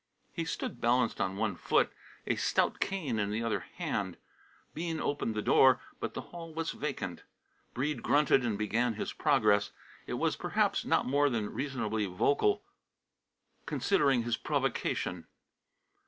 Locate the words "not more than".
10.85-11.51